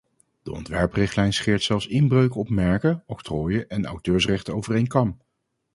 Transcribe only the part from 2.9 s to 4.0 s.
octrooien en